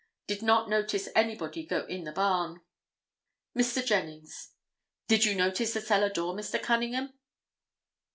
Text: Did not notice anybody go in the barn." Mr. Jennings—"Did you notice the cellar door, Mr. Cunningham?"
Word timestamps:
Did 0.25 0.41
not 0.41 0.67
notice 0.67 1.09
anybody 1.15 1.63
go 1.63 1.85
in 1.85 2.05
the 2.05 2.11
barn." 2.11 2.61
Mr. 3.55 3.85
Jennings—"Did 3.85 5.25
you 5.25 5.35
notice 5.35 5.73
the 5.75 5.81
cellar 5.81 6.09
door, 6.09 6.33
Mr. 6.33 6.59
Cunningham?" 6.59 7.13